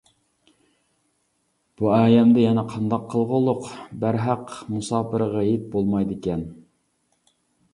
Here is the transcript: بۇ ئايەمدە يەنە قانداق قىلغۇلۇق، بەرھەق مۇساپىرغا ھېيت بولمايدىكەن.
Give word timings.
بۇ 1.81 1.91
ئايەمدە 1.97 2.45
يەنە 2.45 2.63
قانداق 2.71 3.05
قىلغۇلۇق، 3.11 3.67
بەرھەق 4.05 4.55
مۇساپىرغا 4.77 5.45
ھېيت 5.49 5.69
بولمايدىكەن. 5.77 6.43